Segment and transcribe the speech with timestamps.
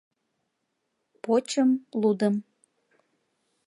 [1.23, 1.69] Почым,
[2.01, 2.35] лудым: